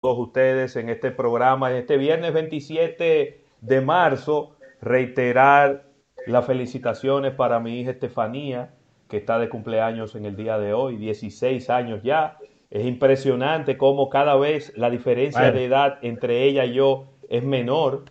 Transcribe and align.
todos 0.00 0.18
ustedes 0.18 0.76
en 0.76 0.88
este 0.88 1.10
programa, 1.10 1.72
este 1.72 1.98
viernes 1.98 2.32
27 2.32 3.44
de 3.60 3.80
marzo, 3.80 4.56
reiterar 4.80 5.84
las 6.26 6.46
felicitaciones 6.46 7.34
para 7.34 7.60
mi 7.60 7.80
hija 7.80 7.90
Estefanía, 7.90 8.70
que 9.08 9.18
está 9.18 9.38
de 9.38 9.48
cumpleaños 9.48 10.14
en 10.14 10.24
el 10.24 10.36
día 10.36 10.58
de 10.58 10.72
hoy, 10.72 10.96
16 10.96 11.68
años 11.70 12.02
ya. 12.02 12.38
Es 12.70 12.86
impresionante 12.86 13.76
cómo 13.76 14.08
cada 14.08 14.36
vez 14.36 14.72
la 14.76 14.90
diferencia 14.90 15.50
de 15.50 15.64
edad 15.64 15.98
entre 16.02 16.44
ella 16.44 16.64
y 16.64 16.74
yo 16.74 17.06
es 17.28 17.42
menor. 17.42 18.04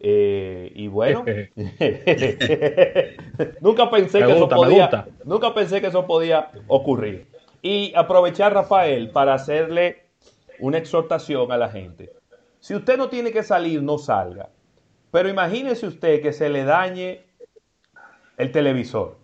Eh, 0.00 0.72
y 0.74 0.88
bueno, 0.88 1.24
nunca 3.60 3.88
pensé 3.88 4.18
que 4.18 4.32
eso 4.32 4.48
podía, 4.48 5.06
nunca 5.24 5.54
pensé 5.54 5.80
que 5.80 5.86
eso 5.86 6.06
podía 6.06 6.50
ocurrir. 6.66 7.28
Y 7.62 7.92
aprovechar 7.94 8.52
Rafael 8.52 9.10
para 9.10 9.34
hacerle 9.34 10.01
una 10.60 10.78
exhortación 10.78 11.50
a 11.52 11.56
la 11.56 11.68
gente. 11.68 12.12
Si 12.60 12.74
usted 12.74 12.96
no 12.96 13.08
tiene 13.08 13.32
que 13.32 13.42
salir, 13.42 13.82
no 13.82 13.98
salga. 13.98 14.48
Pero 15.10 15.28
imagínese 15.28 15.86
usted 15.86 16.22
que 16.22 16.32
se 16.32 16.48
le 16.48 16.64
dañe 16.64 17.22
el 18.38 18.50
televisor, 18.50 19.16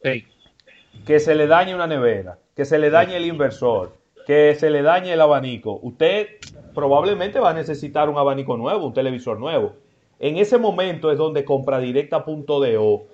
que 0.00 1.20
se 1.20 1.34
le 1.34 1.46
dañe 1.46 1.74
una 1.74 1.86
nevera, 1.86 2.38
que 2.54 2.64
se 2.64 2.78
le 2.78 2.90
dañe 2.90 3.16
el 3.16 3.26
inversor, 3.26 3.92
que 4.26 4.54
se 4.54 4.70
le 4.70 4.82
dañe 4.82 5.12
el 5.12 5.20
abanico. 5.20 5.80
Usted 5.82 6.28
probablemente 6.74 7.40
va 7.40 7.50
a 7.50 7.54
necesitar 7.54 8.08
un 8.08 8.18
abanico 8.18 8.56
nuevo, 8.56 8.86
un 8.86 8.94
televisor 8.94 9.38
nuevo. 9.38 9.74
En 10.20 10.36
ese 10.36 10.58
momento 10.58 11.10
es 11.10 11.18
donde 11.18 11.44
compradirecta.do 11.44 13.06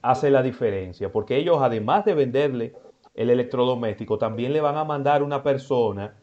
hace 0.00 0.30
la 0.30 0.42
diferencia, 0.42 1.12
porque 1.12 1.36
ellos 1.36 1.58
además 1.60 2.04
de 2.04 2.14
venderle 2.14 2.72
el 3.14 3.30
electrodoméstico, 3.30 4.18
también 4.18 4.52
le 4.52 4.60
van 4.60 4.76
a 4.76 4.84
mandar 4.84 5.22
una 5.22 5.42
persona 5.42 6.14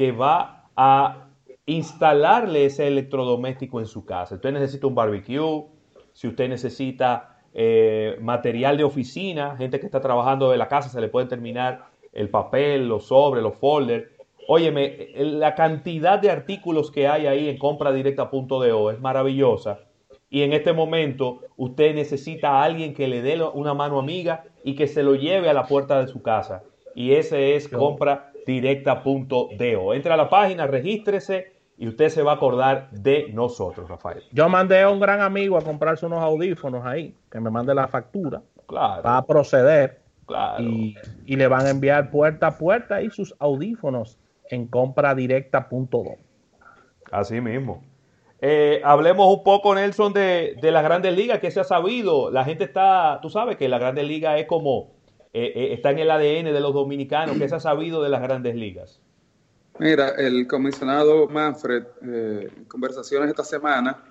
que 0.00 0.12
va 0.12 0.70
a 0.76 1.28
instalarle 1.66 2.64
ese 2.64 2.86
electrodoméstico 2.86 3.80
en 3.80 3.86
su 3.86 4.06
casa. 4.06 4.36
Usted 4.36 4.50
necesita 4.50 4.86
un 4.86 4.94
barbecue, 4.94 5.66
si 6.14 6.26
usted 6.26 6.48
necesita 6.48 7.36
eh, 7.52 8.16
material 8.22 8.78
de 8.78 8.84
oficina, 8.84 9.58
gente 9.58 9.78
que 9.78 9.84
está 9.84 10.00
trabajando 10.00 10.50
de 10.50 10.56
la 10.56 10.68
casa, 10.68 10.88
se 10.88 11.02
le 11.02 11.08
puede 11.08 11.26
terminar 11.26 11.90
el 12.14 12.30
papel, 12.30 12.88
los 12.88 13.08
sobres, 13.08 13.42
los 13.42 13.58
folders. 13.58 14.06
Óyeme, 14.48 15.08
la 15.16 15.54
cantidad 15.54 16.18
de 16.18 16.30
artículos 16.30 16.90
que 16.90 17.06
hay 17.06 17.26
ahí 17.26 17.50
en 17.50 17.58
compradirecta.do 17.58 18.90
es 18.90 19.00
maravillosa 19.00 19.80
y 20.30 20.44
en 20.44 20.54
este 20.54 20.72
momento 20.72 21.40
usted 21.58 21.94
necesita 21.94 22.52
a 22.52 22.64
alguien 22.64 22.94
que 22.94 23.06
le 23.06 23.20
dé 23.20 23.38
una 23.52 23.74
mano 23.74 23.98
amiga 23.98 24.44
y 24.64 24.76
que 24.76 24.86
se 24.86 25.02
lo 25.02 25.14
lleve 25.14 25.50
a 25.50 25.52
la 25.52 25.66
puerta 25.66 26.00
de 26.00 26.06
su 26.06 26.22
casa. 26.22 26.62
Y 26.94 27.12
ese 27.12 27.54
es 27.54 27.68
compradirecta.do. 28.44 29.94
Entra 29.94 30.14
a 30.14 30.16
la 30.16 30.28
página, 30.28 30.66
regístrese 30.66 31.52
y 31.76 31.88
usted 31.88 32.08
se 32.08 32.22
va 32.22 32.32
a 32.32 32.34
acordar 32.36 32.90
de 32.90 33.30
nosotros, 33.32 33.88
Rafael. 33.88 34.22
Yo 34.32 34.48
mandé 34.48 34.82
a 34.82 34.90
un 34.90 35.00
gran 35.00 35.20
amigo 35.20 35.56
a 35.56 35.62
comprarse 35.62 36.06
unos 36.06 36.22
audífonos 36.22 36.84
ahí, 36.84 37.14
que 37.30 37.40
me 37.40 37.50
mande 37.50 37.74
la 37.74 37.88
factura. 37.88 38.42
Claro. 38.66 39.02
Va 39.02 39.16
a 39.16 39.26
proceder. 39.26 40.00
Claro. 40.26 40.62
Y, 40.62 40.94
y 41.26 41.36
le 41.36 41.48
van 41.48 41.66
a 41.66 41.70
enviar 41.70 42.10
puerta 42.10 42.48
a 42.48 42.58
puerta 42.58 43.02
y 43.02 43.10
sus 43.10 43.34
audífonos 43.38 44.18
en 44.50 44.66
compradirecta.do. 44.66 46.16
Así 47.10 47.40
mismo. 47.40 47.82
Eh, 48.42 48.80
hablemos 48.84 49.26
un 49.34 49.42
poco, 49.42 49.74
Nelson, 49.74 50.12
de, 50.12 50.56
de, 50.60 50.70
las 50.70 50.82
grandes 50.82 51.14
ligas, 51.14 51.40
que 51.40 51.50
se 51.50 51.60
ha 51.60 51.64
sabido. 51.64 52.30
La 52.30 52.44
gente 52.44 52.64
está, 52.64 53.18
tú 53.20 53.28
sabes 53.28 53.56
que 53.56 53.68
la 53.68 53.78
grandes 53.78 54.06
ligas 54.06 54.38
es 54.38 54.46
como, 54.46 54.92
eh, 55.32 55.52
eh, 55.54 55.72
está 55.72 55.90
en 55.90 55.98
el 55.98 56.10
ADN 56.10 56.52
de 56.52 56.60
los 56.60 56.74
dominicanos, 56.74 57.38
que 57.38 57.48
se 57.48 57.54
ha 57.54 57.60
sabido 57.60 58.02
de 58.02 58.08
las 58.08 58.22
grandes 58.22 58.54
ligas. 58.54 59.00
Mira, 59.78 60.10
el 60.10 60.46
comisionado 60.46 61.28
Manfred, 61.28 61.84
en 62.02 62.64
conversaciones 62.66 63.30
esta 63.30 63.44
semana, 63.44 64.04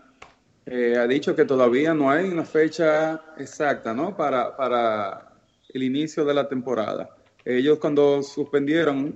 ha 0.66 1.08
dicho 1.08 1.36
que 1.36 1.46
todavía 1.46 1.94
no 1.94 2.10
hay 2.10 2.28
una 2.28 2.46
fecha 2.46 3.22
exacta 3.38 3.94
¿no? 3.94 4.16
para, 4.16 4.56
para 4.56 5.34
el 5.70 5.84
inicio 5.84 6.26
de 6.26 6.34
la 6.34 6.48
temporada. 6.48 7.16
Ellos 7.46 7.78
cuando 7.78 8.24
suspendieron 8.24 9.16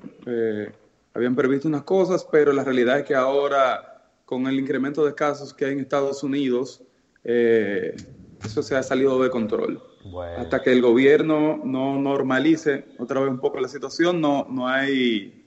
habían 1.14 1.36
previsto 1.36 1.68
unas 1.68 1.84
cosas, 1.84 2.28
pero 2.32 2.54
la 2.54 2.64
realidad 2.64 3.00
es 3.00 3.06
que 3.06 3.16
ahora 3.16 3.94
con 4.26 4.48
el 4.48 4.60
incremento 4.60 5.06
de 5.06 5.14
casos 5.14 5.54
que 5.54 5.66
hay 5.66 5.74
en 5.74 5.80
Estados 5.80 6.24
Unidos, 6.24 6.82
eh, 7.24 7.96
eso 8.44 8.64
se 8.64 8.76
ha 8.76 8.84
salido 8.84 9.22
de 9.22 9.30
control. 9.30 9.82
Hasta 10.38 10.62
que 10.62 10.72
el 10.72 10.82
gobierno 10.82 11.62
no 11.64 12.00
normalice 12.00 12.86
otra 12.98 13.22
vez 13.22 13.30
un 13.30 13.40
poco 13.40 13.60
la 13.60 13.68
situación, 13.68 14.20
no, 14.20 14.46
no, 14.50 14.68
hay, 14.68 15.44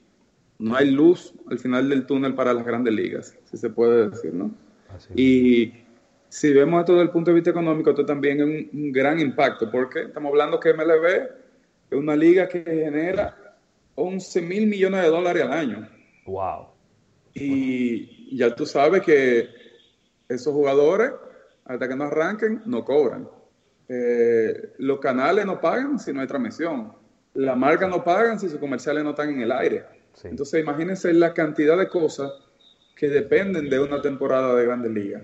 no 0.59 0.77
hay 0.77 0.91
luz 0.91 1.35
al 1.51 1.59
final 1.59 1.89
del 1.89 2.07
túnel 2.07 2.35
para 2.35 2.55
las 2.55 2.65
grandes 2.65 2.95
ligas, 2.95 3.37
si 3.51 3.57
se 3.57 3.71
puede 3.71 4.09
decir, 4.09 4.33
¿no? 4.33 4.51
y 5.15 5.73
si 6.29 6.53
vemos 6.53 6.81
esto 6.81 6.93
desde 6.93 7.05
el 7.05 7.11
punto 7.11 7.31
de 7.31 7.37
vista 7.37 7.51
económico, 7.51 7.91
esto 7.91 8.05
también 8.05 8.41
es 8.41 8.69
un, 8.73 8.93
gran 8.93 9.21
impacto, 9.21 9.71
porque 9.71 10.03
estamos 10.03 10.31
hablando 10.31 10.61
que 10.61 10.73
MLB 10.73 11.07
es 11.91 11.99
una 11.99 12.17
liga 12.17 12.49
que 12.49 12.63
genera 12.63 13.57
11 13.95 14.43
mil 14.43 14.67
millones 14.67 15.03
de 15.03 15.09
dólares 15.09 15.45
al 15.45 15.53
año. 15.53 15.89
Wow. 16.27 16.67
Y, 17.35 18.37
ya 18.37 18.55
tú 18.55 18.67
sabes 18.67 19.03
que 19.03 19.49
esos 20.29 20.53
jugadores, 20.53 21.13
hasta 21.65 21.89
que 21.89 21.97
no 21.97 22.05
arranquen, 22.05 22.63
no 22.67 22.85
cobran. 22.85 23.29
Eh, 23.89 24.73
los 24.79 24.99
canales 24.99 25.47
no 25.47 25.61
pagan 25.61 25.99
si 25.99 26.13
no 26.13 26.21
hay 26.21 26.27
transmisión. 26.27 26.93
Las 27.35 27.57
marcas 27.57 27.89
no 27.91 28.03
pagan 28.03 28.41
si 28.41 28.49
sus 28.49 28.59
comerciales 28.59 29.05
no 29.05 29.11
están 29.11 29.31
en 29.31 29.43
el 29.43 29.53
aire. 29.53 29.85
Entonces, 30.25 30.61
imagínense 30.61 31.13
la 31.13 31.35
cantidad 31.35 31.77
de 31.77 31.89
cosas 31.89 32.33
que 32.97 33.09
dependen 33.09 33.69
de 33.69 33.79
una 33.79 34.01
temporada 34.01 34.55
de 34.55 34.65
Grandes 34.65 34.91
Ligas. 34.91 35.23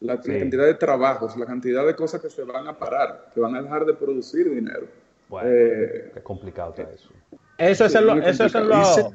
La, 0.00 0.20
cantidad 0.20 0.64
de 0.64 0.74
trabajos, 0.74 1.36
la 1.36 1.44
cantidad 1.44 1.84
de 1.84 1.96
cosas 1.96 2.20
que 2.20 2.30
se 2.30 2.44
van 2.44 2.68
a 2.68 2.78
parar, 2.78 3.30
que 3.34 3.40
van 3.40 3.56
a 3.56 3.62
dejar 3.62 3.84
de 3.84 3.94
producir 3.94 4.48
dinero. 4.48 4.86
Bueno, 5.28 5.50
eh, 5.50 6.12
es 6.14 6.22
complicado 6.22 6.72
todo 6.72 6.88
eso. 6.94 7.10
Eso 7.58 7.86
es, 7.86 7.94
lo, 8.00 8.14
eso 8.22 8.44
es 8.44 8.54
lo, 8.54 9.12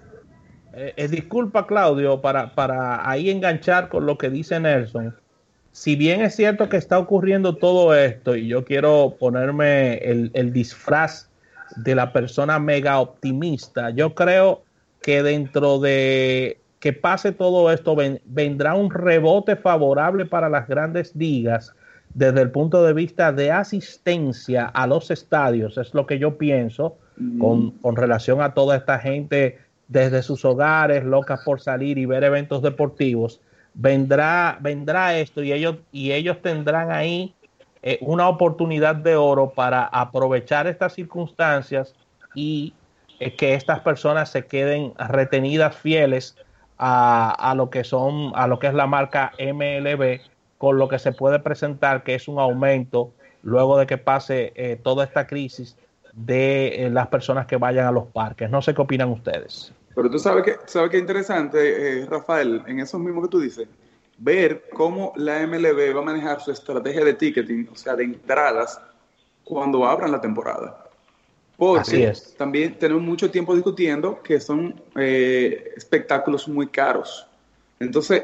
eh, 0.74 0.94
eh, 0.98 1.08
disculpa, 1.08 1.66
Claudio, 1.66 2.20
para, 2.20 2.54
para 2.54 3.10
ahí 3.10 3.30
enganchar 3.30 3.88
con 3.88 4.06
lo 4.06 4.18
que 4.18 4.30
dice 4.30 4.60
Nelson. 4.60 5.16
Si 5.74 5.96
bien 5.96 6.22
es 6.22 6.36
cierto 6.36 6.70
que 6.70 6.78
está 6.78 7.00
ocurriendo 7.00 7.56
todo 7.56 7.96
esto 7.96 8.36
y 8.36 8.48
yo 8.48 8.64
quiero 8.64 9.16
ponerme 9.20 9.96
el, 9.96 10.54
disfraz 10.54 11.32
de 11.76 11.96
la 11.96 12.14
persona 12.14 12.60
mega 12.60 13.00
optimista, 13.00 13.90
yo 13.90 14.14
creo 14.14 14.62
que 15.02 15.24
dentro 15.24 15.80
de 15.80 16.60
que 16.80 16.94
pase 16.94 17.32
todo 17.32 17.72
esto 17.72 17.96
vendrá 18.26 18.76
un 18.76 18.92
rebote 18.92 19.56
favorable 19.56 20.28
para 20.28 20.48
las 20.48 20.68
grandes 20.68 21.16
ligas 21.16 21.74
desde 22.14 22.42
el 22.42 22.52
punto 22.52 22.84
de 22.84 22.94
vista 22.94 23.32
de 23.32 23.52
asistencia 23.52 24.68
a 24.68 24.86
los 24.86 25.10
estadios, 25.10 25.80
es 25.80 25.96
lo 25.96 26.06
que 26.06 26.20
yo 26.20 26.38
pienso 26.38 26.98
con, 27.40 27.72
con 27.72 27.96
relación 27.96 28.42
a 28.42 28.54
toda 28.54 28.78
esta 28.78 29.00
gente 29.00 29.58
desde 29.88 30.22
sus 30.22 30.46
hogares, 30.46 31.04
locas 31.04 31.42
por 31.44 31.62
salir 31.62 31.98
y 31.98 32.06
ver 32.06 32.24
eventos 32.24 32.62
deportivos, 32.62 33.42
vendrá, 33.74 34.58
vendrá 34.62 35.18
esto 35.18 35.44
y 35.44 35.52
ellos, 35.52 35.78
y 35.92 36.12
ellos 36.12 36.42
tendrán 36.42 36.92
ahí 36.92 37.34
eh, 37.82 37.98
una 38.02 38.30
oportunidad 38.30 38.96
de 38.96 39.16
oro 39.16 39.50
para 39.50 39.84
aprovechar 39.86 40.68
estas 40.68 40.94
circunstancias 40.94 41.94
y 42.34 42.74
eh, 43.20 43.36
que 43.36 43.56
estas 43.56 43.82
personas 43.82 44.30
se 44.30 44.46
queden 44.46 44.94
retenidas 44.98 45.76
fieles 45.76 46.38
a, 46.78 47.54
lo 47.56 47.70
que 47.70 47.84
son, 47.84 48.34
a 48.36 48.48
lo 48.48 48.60
que 48.60 48.68
es 48.68 48.74
la 48.74 48.88
marca 48.88 49.32
MLB, 49.40 50.20
con 50.58 50.78
lo 50.78 50.90
que 50.90 51.00
se 51.00 51.14
puede 51.14 51.40
presentar 51.40 52.04
que 52.04 52.16
es 52.16 52.28
un 52.28 52.40
aumento 52.40 53.12
luego 53.42 53.78
de 53.78 53.86
que 53.86 53.98
pase 53.98 54.52
eh, 54.56 54.78
toda 54.82 55.06
esta 55.06 55.28
crisis 55.28 55.78
de 56.14 56.90
las 56.92 57.08
personas 57.08 57.48
que 57.48 57.58
vayan 57.58 57.86
a 57.86 57.92
los 57.92 58.08
parques. 58.08 58.50
No 58.50 58.62
sé 58.62 58.74
qué 58.74 58.82
opinan 58.82 59.10
ustedes. 59.10 59.74
Pero 59.96 60.10
tú 60.10 60.20
sabes 60.20 60.44
que, 60.44 60.58
sabes 60.66 60.90
que 60.90 60.98
interesante, 60.98 62.02
eh, 62.02 62.06
Rafael, 62.06 62.64
en 62.68 62.80
eso 62.80 62.98
mismo 62.98 63.22
que 63.22 63.28
tú 63.28 63.40
dices, 63.40 63.68
ver 64.18 64.70
cómo 64.74 65.14
la 65.16 65.46
MLB 65.46 65.96
va 65.96 66.02
a 66.02 66.06
manejar 66.06 66.42
su 66.42 66.52
estrategia 66.52 67.04
de 67.04 67.14
ticketing, 67.14 67.70
o 67.72 67.76
sea, 67.76 67.96
de 67.96 68.04
entradas, 68.04 68.80
cuando 69.44 69.86
abran 69.86 70.12
la 70.12 70.22
temporada. 70.22 70.84
Porque 71.58 72.12
también 72.38 72.78
tenemos 72.80 73.04
mucho 73.04 73.30
tiempo 73.30 73.54
discutiendo 73.54 74.22
que 74.22 74.40
son 74.40 74.82
eh, 74.96 75.72
espectáculos 75.76 76.48
muy 76.48 76.68
caros. 76.68 77.28
Entonces, 77.80 78.24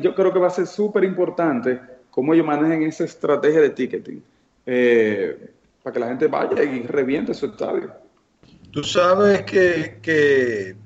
yo 0.00 0.14
creo 0.14 0.32
que 0.32 0.38
va 0.38 0.48
a 0.48 0.50
ser 0.50 0.66
súper 0.66 1.04
importante 1.04 1.80
cómo 2.10 2.34
ellos 2.34 2.46
manejen 2.46 2.82
esa 2.82 3.04
estrategia 3.04 3.60
de 3.60 3.70
ticketing 3.70 4.22
eh, 4.66 5.50
para 5.82 5.94
que 5.94 6.00
la 6.00 6.08
gente 6.08 6.26
vaya 6.26 6.62
y 6.62 6.82
reviente 6.82 7.34
su 7.34 7.46
estadio. 7.46 7.92
Tú 8.70 8.82
sabes 8.84 9.42
que, 9.42 10.76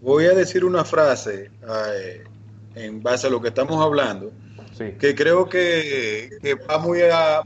voy 0.00 0.26
a 0.26 0.34
decir 0.34 0.64
una 0.64 0.84
frase 0.84 1.50
eh, 1.68 2.24
en 2.74 3.02
base 3.02 3.26
a 3.26 3.30
lo 3.30 3.40
que 3.40 3.48
estamos 3.48 3.84
hablando, 3.84 4.32
que 4.98 5.14
creo 5.14 5.46
que, 5.46 6.30
va 6.68 6.78
muy, 6.78 7.00
a, 7.02 7.42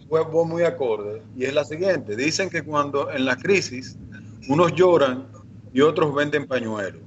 muy 0.47 0.63
acorde, 0.63 1.23
y 1.37 1.45
es 1.45 1.55
la 1.55 1.65
siguiente. 1.65 2.15
Dicen 2.15 2.49
que 2.49 2.63
cuando 2.63 3.11
en 3.11 3.25
la 3.25 3.37
crisis 3.37 3.97
unos 4.49 4.73
lloran 4.75 5.27
y 5.73 5.81
otros 5.81 6.15
venden 6.15 6.47
pañuelos. 6.47 7.03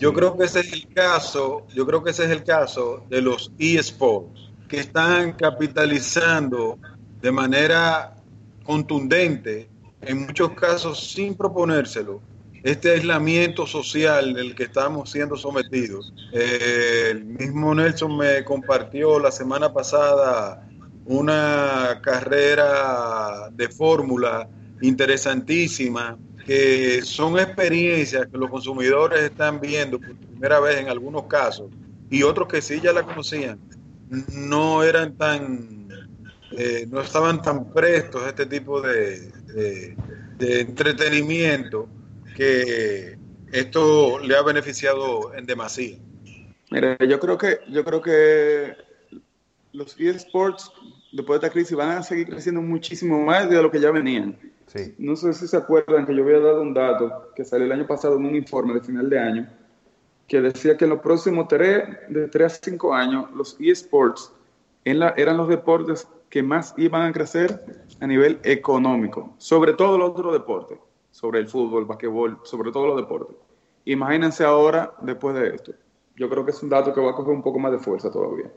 Yo 0.00 0.12
creo 0.12 0.36
que 0.36 0.44
ese 0.44 0.60
es 0.60 0.72
el 0.72 0.92
caso, 0.92 1.64
yo 1.72 1.86
creo 1.86 2.02
que 2.02 2.10
ese 2.10 2.24
es 2.24 2.30
el 2.30 2.42
caso 2.42 3.04
de 3.08 3.22
los 3.22 3.52
eSports, 3.58 4.50
que 4.66 4.80
están 4.80 5.32
capitalizando 5.34 6.78
de 7.22 7.30
manera 7.30 8.16
contundente, 8.64 9.68
en 10.00 10.26
muchos 10.26 10.50
casos 10.52 11.12
sin 11.12 11.34
proponérselo, 11.34 12.20
este 12.62 12.90
aislamiento 12.90 13.66
social 13.66 14.34
del 14.34 14.54
que 14.54 14.64
estamos 14.64 15.10
siendo 15.10 15.36
sometidos. 15.36 16.12
Eh, 16.32 17.08
el 17.10 17.24
mismo 17.24 17.74
Nelson 17.74 18.16
me 18.16 18.44
compartió 18.44 19.18
la 19.18 19.30
semana 19.30 19.72
pasada 19.72 20.68
una 21.04 22.00
carrera 22.02 23.48
de 23.52 23.68
fórmula 23.68 24.48
interesantísima, 24.80 26.18
que 26.44 27.02
son 27.02 27.38
experiencias 27.38 28.26
que 28.26 28.38
los 28.38 28.50
consumidores 28.50 29.22
están 29.22 29.60
viendo 29.60 29.98
por 29.98 30.16
primera 30.16 30.60
vez 30.60 30.78
en 30.78 30.88
algunos 30.88 31.24
casos 31.24 31.70
y 32.10 32.22
otros 32.22 32.48
que 32.48 32.62
sí 32.62 32.80
ya 32.82 32.92
la 32.92 33.02
conocían, 33.02 33.58
no 34.32 34.82
eran 34.82 35.16
tan, 35.16 35.88
eh, 36.52 36.86
no 36.90 37.00
estaban 37.00 37.42
tan 37.42 37.70
prestos 37.72 38.22
a 38.22 38.28
este 38.28 38.46
tipo 38.46 38.80
de, 38.80 39.30
de 40.38 40.60
entretenimiento 40.60 41.88
que 42.38 43.18
esto 43.50 44.20
le 44.20 44.36
ha 44.36 44.42
beneficiado 44.42 45.34
en 45.34 45.44
demasía. 45.44 45.98
Mira, 46.70 46.96
yo 46.98 47.18
creo 47.18 47.36
que 47.36 47.58
yo 47.68 47.84
creo 47.84 48.00
que 48.00 48.76
los 49.72 49.98
eSports 49.98 50.70
después 51.10 51.40
de 51.40 51.46
esta 51.46 51.52
crisis 51.52 51.76
van 51.76 51.98
a 51.98 52.02
seguir 52.04 52.28
creciendo 52.28 52.62
muchísimo 52.62 53.18
más 53.24 53.50
de 53.50 53.60
lo 53.60 53.72
que 53.72 53.80
ya 53.80 53.90
venían. 53.90 54.38
Sí. 54.68 54.94
No 54.98 55.16
sé 55.16 55.32
si 55.32 55.48
se 55.48 55.56
acuerdan 55.56 56.06
que 56.06 56.14
yo 56.14 56.22
había 56.22 56.38
dado 56.38 56.62
un 56.62 56.74
dato 56.74 57.32
que 57.34 57.44
salió 57.44 57.66
el 57.66 57.72
año 57.72 57.88
pasado 57.88 58.16
en 58.16 58.26
un 58.26 58.36
informe 58.36 58.74
de 58.74 58.82
final 58.82 59.10
de 59.10 59.18
año 59.18 59.48
que 60.28 60.40
decía 60.40 60.76
que 60.76 60.84
en 60.84 60.90
los 60.90 61.00
próximos 61.00 61.48
tres, 61.48 61.88
de 62.08 62.28
3 62.28 62.52
a 62.52 62.56
5 62.62 62.94
años 62.94 63.32
los 63.34 63.56
eSports 63.58 64.32
eran 64.84 65.36
los 65.36 65.48
deportes 65.48 66.06
que 66.30 66.44
más 66.44 66.72
iban 66.76 67.02
a 67.02 67.12
crecer 67.12 67.64
a 67.98 68.06
nivel 68.06 68.38
económico, 68.44 69.34
sobre 69.38 69.72
todo 69.72 69.98
los 69.98 70.10
otros 70.10 70.34
deportes 70.34 70.78
sobre 71.18 71.40
el 71.40 71.48
fútbol, 71.48 71.80
el 71.80 71.88
basquetbol, 71.88 72.38
sobre 72.44 72.70
todo 72.70 72.86
los 72.86 72.96
deportes. 72.96 73.36
Imagínense 73.86 74.44
ahora 74.44 74.94
después 75.02 75.34
de 75.34 75.48
esto. 75.48 75.72
Yo 76.14 76.30
creo 76.30 76.44
que 76.44 76.52
es 76.52 76.62
un 76.62 76.68
dato 76.68 76.94
que 76.94 77.00
va 77.00 77.10
a 77.10 77.14
coger 77.14 77.34
un 77.34 77.42
poco 77.42 77.58
más 77.58 77.72
de 77.72 77.80
fuerza 77.80 78.08
todavía. 78.08 78.52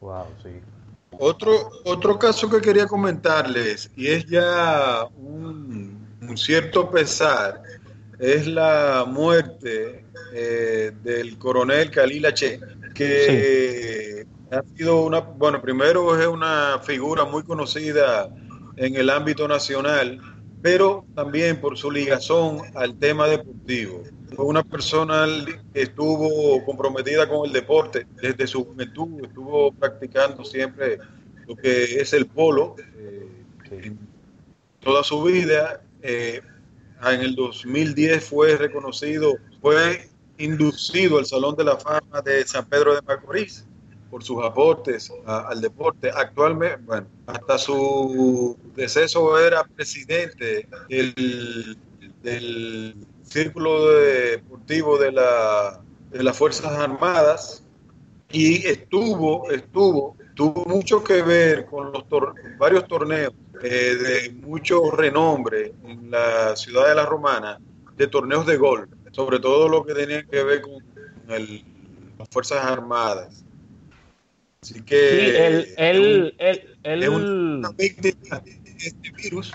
Wow, 0.00 0.26
sí. 0.40 0.50
Otro, 1.18 1.50
otro 1.84 2.16
caso 2.16 2.48
que 2.48 2.60
quería 2.60 2.86
comentarles, 2.86 3.90
y 3.96 4.06
es 4.06 4.24
ya 4.26 5.04
un, 5.16 6.06
cierto 6.36 6.88
pesar, 6.88 7.60
es 8.20 8.46
la 8.46 9.04
muerte 9.04 10.04
eh, 10.32 10.92
del 11.02 11.38
coronel 11.38 11.90
Khalil 11.90 12.26
H., 12.26 12.60
que 12.94 14.26
ha 14.52 14.62
sido 14.76 15.02
una, 15.02 15.18
bueno, 15.18 15.60
primero 15.60 16.16
es 16.16 16.26
una 16.28 16.78
figura 16.84 17.24
muy 17.24 17.42
conocida 17.42 18.30
en 18.76 18.94
el 18.94 19.10
ámbito 19.10 19.48
nacional, 19.48 20.31
pero 20.62 21.04
también 21.14 21.60
por 21.60 21.76
su 21.76 21.90
ligazón 21.90 22.60
al 22.74 22.96
tema 22.96 23.26
deportivo. 23.26 24.04
Fue 24.34 24.44
una 24.44 24.62
persona 24.62 25.26
que 25.74 25.82
estuvo 25.82 26.64
comprometida 26.64 27.28
con 27.28 27.46
el 27.46 27.52
deporte 27.52 28.06
desde 28.22 28.46
su 28.46 28.64
juventud, 28.64 29.24
estuvo 29.24 29.72
practicando 29.72 30.44
siempre 30.44 30.98
lo 31.46 31.56
que 31.56 32.00
es 32.00 32.12
el 32.12 32.26
polo 32.26 32.76
eh, 32.96 33.92
toda 34.80 35.02
su 35.02 35.22
vida. 35.22 35.82
Eh, 36.00 36.40
en 37.04 37.20
el 37.20 37.34
2010 37.34 38.24
fue 38.24 38.56
reconocido, 38.56 39.34
fue 39.60 40.08
inducido 40.38 41.18
al 41.18 41.26
Salón 41.26 41.56
de 41.56 41.64
la 41.64 41.76
Fama 41.76 42.22
de 42.24 42.46
San 42.46 42.68
Pedro 42.68 42.94
de 42.94 43.02
Macorís 43.02 43.66
por 44.12 44.22
sus 44.22 44.44
aportes 44.44 45.10
al 45.24 45.62
deporte. 45.62 46.10
Actualmente, 46.14 46.76
bueno, 46.84 47.06
hasta 47.26 47.56
su 47.56 48.58
deceso 48.76 49.38
era 49.38 49.64
presidente 49.64 50.68
del, 50.90 51.78
del 52.22 52.94
Círculo 53.24 53.88
Deportivo 53.88 54.98
de, 54.98 55.12
la, 55.12 55.80
de 56.10 56.22
las 56.22 56.36
Fuerzas 56.36 56.72
Armadas 56.72 57.64
y 58.30 58.66
estuvo, 58.66 59.50
estuvo, 59.50 60.14
tuvo 60.34 60.62
mucho 60.66 61.02
que 61.02 61.22
ver 61.22 61.64
con 61.64 61.90
los 61.90 62.04
varios 62.58 62.86
torneos 62.86 63.32
eh, 63.62 63.96
de 63.96 64.30
mucho 64.46 64.90
renombre 64.90 65.72
en 65.84 66.10
la 66.10 66.54
ciudad 66.54 66.86
de 66.88 66.96
la 66.96 67.06
Romana, 67.06 67.58
de 67.96 68.06
torneos 68.08 68.44
de 68.44 68.58
golf, 68.58 68.90
sobre 69.10 69.38
todo 69.38 69.70
lo 69.70 69.86
que 69.86 69.94
tenía 69.94 70.22
que 70.22 70.42
ver 70.44 70.60
con 70.60 70.84
las 72.18 72.28
Fuerzas 72.28 72.62
Armadas. 72.62 73.42
Así 74.62 74.80
que 74.82 74.94
sí, 74.96 75.74
él, 75.76 76.36
es 76.38 77.08
una 77.08 77.72
víctima 77.72 78.38
de 78.38 78.52
este 78.76 79.10
virus. 79.10 79.52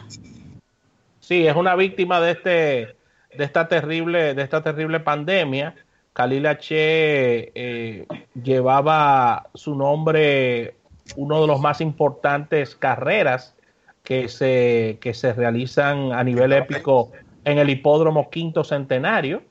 Sí, 1.22 1.48
es 1.48 1.56
una 1.56 1.76
víctima 1.76 2.20
de 2.20 2.32
este 2.32 2.96
de 3.38 3.44
esta 3.44 3.70
terrible 3.70 4.34
de 4.34 4.42
esta 4.42 4.62
terrible 4.62 5.00
pandemia. 5.00 5.76
Khalil 6.12 6.46
H 6.48 6.68
eh, 6.76 8.06
llevaba 8.44 9.50
su 9.54 9.76
nombre 9.76 10.76
uno 11.16 11.40
de 11.40 11.48
los 11.48 11.62
más 11.62 11.80
importantes 11.80 12.76
carreras 12.76 13.56
que 14.04 14.28
se, 14.28 14.98
que 15.00 15.14
se 15.14 15.32
realizan 15.32 16.12
a 16.12 16.22
nivel 16.24 16.52
épico 16.52 17.14
en 17.46 17.60
el 17.60 17.70
hipódromo 17.70 18.30
quinto 18.30 18.66
centenario. 18.66 19.42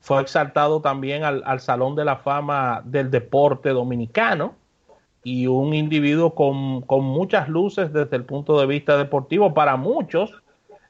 Fue 0.00 0.20
exaltado 0.20 0.80
también 0.80 1.22
al, 1.22 1.44
al 1.46 1.60
Salón 1.60 1.94
de 1.94 2.04
la 2.04 2.16
Fama 2.16 2.82
del 2.84 3.08
Deporte 3.10 3.68
Dominicano 3.68 4.65
y 5.26 5.48
un 5.48 5.74
individuo 5.74 6.36
con, 6.36 6.84
muchas 7.02 7.48
luces 7.48 7.92
desde 7.92 8.14
el 8.14 8.24
punto 8.24 8.60
de 8.60 8.66
vista 8.66 8.96
deportivo, 8.96 9.54
para 9.54 9.74
muchos, 9.74 10.32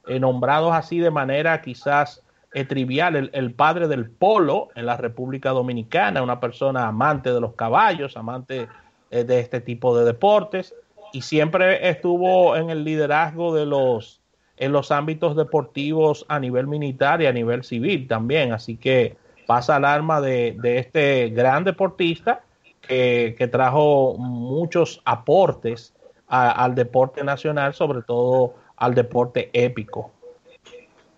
eh, 0.07 0.21
nombrados 0.21 0.75
así 0.75 0.99
de 0.99 1.11
manera 1.11 1.63
quizás 1.63 2.23
eh, 2.53 2.67
trivial, 2.67 3.31
el, 3.33 3.55
padre 3.55 3.89
del 3.89 4.11
polo 4.11 4.69
en 4.75 4.85
la 4.85 4.99
República 4.99 5.53
Dominicana, 5.53 6.23
una 6.23 6.39
persona 6.39 6.87
amante 6.87 7.33
de 7.33 7.41
los 7.41 7.55
caballos, 7.55 8.19
amante 8.19 8.69
eh, 9.11 9.25
de 9.25 9.41
este 9.41 9.63
tipo 9.63 9.97
de 9.97 10.05
deportes, 10.05 10.75
y 11.15 11.23
siempre 11.23 11.89
estuvo 11.89 12.57
en 12.57 12.69
el 12.69 12.85
liderazgo 12.85 13.55
de 13.55 13.65
los 13.65 14.21
en 14.59 14.71
los 14.71 14.93
ámbitos 14.93 15.35
deportivos 15.35 16.27
a 16.29 16.39
nivel 16.39 16.67
militar 16.67 17.23
y 17.23 17.27
a 17.27 17.33
nivel 17.33 17.65
civil 17.65 18.07
también, 18.07 18.53
así 18.53 18.77
que 18.77 19.17
pasa 19.47 19.77
al 19.77 19.87
arma 19.87 20.21
de, 20.21 20.57
de 20.61 20.79
este 20.79 21.31
gran 21.31 21.65
deportista 21.65 22.43
que, 22.87 23.49
trajo 23.51 24.17
muchos 24.19 25.01
aportes 25.05 25.95
al 26.29 26.75
deporte 26.75 27.23
nacional, 27.23 27.75
sobre 27.75 28.03
todo 28.03 28.55
al 28.77 28.95
deporte 28.95 29.51
épico. 29.53 30.11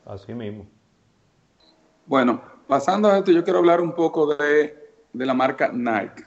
Así 0.04 0.34
mismo. 0.34 0.66
Bueno, 2.06 2.40
pasando 2.66 3.08
a 3.08 3.18
esto, 3.18 3.30
yo 3.32 3.44
quiero 3.44 3.58
hablar 3.58 3.80
un 3.80 3.92
poco 3.92 4.34
de, 4.34 4.74
de 5.12 5.26
la 5.26 5.34
marca 5.34 5.70
Nike, 5.72 6.24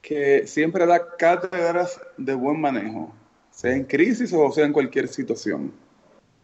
que 0.00 0.46
siempre 0.46 0.86
da 0.86 1.16
cátedras 1.16 2.00
de 2.16 2.34
buen 2.34 2.60
manejo, 2.60 3.12
sea 3.50 3.72
en 3.72 3.84
crisis 3.84 4.32
o 4.32 4.50
sea 4.52 4.66
en 4.66 4.72
cualquier 4.72 5.08
situación. 5.08 5.72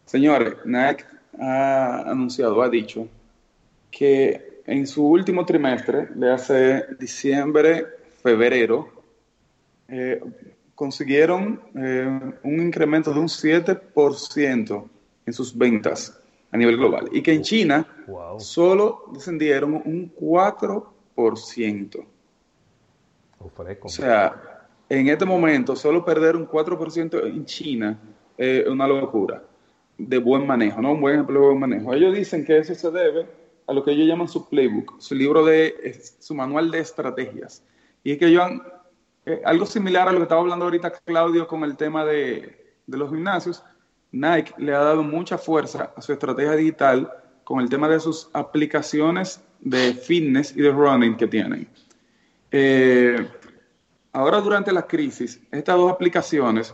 Señores, 0.05 0.55
Nike 0.65 1.05
ha 1.39 2.09
anunciado, 2.09 2.61
ha 2.61 2.69
dicho 2.69 3.07
que 3.89 4.61
en 4.65 4.87
su 4.87 5.05
último 5.05 5.45
trimestre, 5.45 6.07
de 6.13 6.31
hace 6.31 6.85
diciembre 6.99 7.85
febrero, 8.23 8.89
eh, 9.87 10.19
consiguieron 10.73 11.61
eh, 11.75 12.33
un 12.43 12.61
incremento 12.61 13.13
de 13.13 13.19
un 13.19 13.27
7% 13.27 14.87
en 15.25 15.33
sus 15.33 15.55
ventas 15.55 16.19
a 16.51 16.57
nivel 16.57 16.77
global 16.77 17.09
y 17.11 17.21
que 17.21 17.33
en 17.33 17.41
China 17.41 17.87
solo 18.39 19.05
descendieron 19.13 19.73
un 19.73 20.13
4%. 20.15 22.05
O 23.39 23.89
sea, 23.89 24.67
en 24.87 25.09
este 25.09 25.25
momento 25.25 25.75
solo 25.75 26.05
perder 26.05 26.35
un 26.35 26.47
4% 26.47 27.25
en 27.27 27.45
China 27.45 27.99
es 28.37 28.67
una 28.67 28.87
locura 28.87 29.43
de 29.97 30.17
buen 30.17 30.47
manejo, 30.47 30.81
¿no? 30.81 30.93
Un 30.93 31.01
buen 31.01 31.19
empleo 31.19 31.41
de 31.41 31.47
buen 31.47 31.59
manejo. 31.59 31.93
Ellos 31.93 32.15
dicen 32.15 32.45
que 32.45 32.57
eso 32.57 32.73
se 32.73 32.91
debe 32.91 33.27
a 33.67 33.73
lo 33.73 33.83
que 33.83 33.91
ellos 33.91 34.07
llaman 34.07 34.27
su 34.27 34.47
playbook, 34.49 34.99
su 34.99 35.15
libro 35.15 35.45
de, 35.45 35.99
su 36.19 36.33
manual 36.33 36.71
de 36.71 36.79
estrategias. 36.79 37.63
Y 38.03 38.13
es 38.13 38.17
que, 38.17 38.35
Joan, 38.35 38.61
eh, 39.25 39.41
algo 39.45 39.65
similar 39.65 40.07
a 40.07 40.11
lo 40.11 40.17
que 40.17 40.23
estaba 40.23 40.41
hablando 40.41 40.65
ahorita 40.65 40.91
Claudio 40.91 41.47
con 41.47 41.63
el 41.63 41.77
tema 41.77 42.03
de, 42.05 42.75
de 42.85 42.97
los 42.97 43.09
gimnasios, 43.09 43.63
Nike 44.11 44.53
le 44.57 44.73
ha 44.73 44.79
dado 44.79 45.03
mucha 45.03 45.37
fuerza 45.37 45.91
a 45.95 46.01
su 46.01 46.13
estrategia 46.13 46.55
digital 46.55 47.11
con 47.43 47.59
el 47.59 47.69
tema 47.69 47.89
de 47.89 47.99
sus 47.99 48.29
aplicaciones 48.33 49.41
de 49.59 49.93
fitness 49.93 50.55
y 50.55 50.61
de 50.61 50.71
running 50.71 51.17
que 51.17 51.27
tienen. 51.27 51.67
Eh, 52.51 53.27
ahora 54.11 54.39
durante 54.41 54.71
la 54.71 54.85
crisis, 54.85 55.41
estas 55.51 55.75
dos 55.77 55.91
aplicaciones 55.91 56.73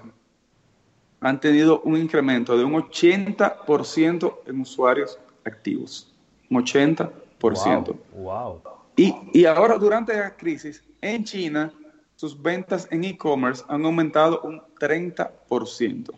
han 1.21 1.39
tenido 1.39 1.81
un 1.81 1.97
incremento 1.97 2.57
de 2.57 2.63
un 2.63 2.73
80% 2.73 4.39
en 4.45 4.61
usuarios 4.61 5.19
activos. 5.45 6.13
Un 6.49 6.63
80%. 6.65 7.95
Wow, 8.13 8.61
Y, 8.95 9.15
y 9.33 9.45
ahora 9.45 9.77
durante 9.77 10.17
la 10.17 10.35
crisis, 10.35 10.83
en 11.01 11.23
China, 11.23 11.71
sus 12.15 12.39
ventas 12.41 12.87
en 12.91 13.03
e-commerce 13.03 13.63
han 13.69 13.85
aumentado 13.85 14.41
un 14.41 14.61
30%. 14.79 16.11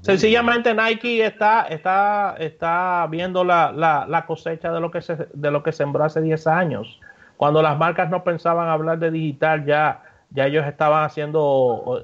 Sencillamente 0.00 0.74
Nike 0.74 1.24
está, 1.24 1.62
está, 1.62 2.36
está 2.38 3.06
viendo 3.10 3.42
la, 3.44 3.72
la, 3.72 4.26
cosecha 4.26 4.72
de 4.72 4.80
lo, 4.80 4.90
que 4.90 5.02
se, 5.02 5.28
de 5.32 5.50
lo 5.50 5.62
que 5.62 5.72
sembró 5.72 6.04
hace 6.04 6.20
10 6.20 6.46
años. 6.46 7.00
Cuando 7.36 7.62
las 7.62 7.76
marcas 7.78 8.08
no 8.10 8.24
pensaban 8.24 8.68
hablar 8.68 8.98
de 8.98 9.10
digital, 9.10 9.64
ya, 9.64 10.02
ya 10.30 10.46
ellos 10.46 10.66
estaban 10.66 11.04
haciendo 11.04 12.00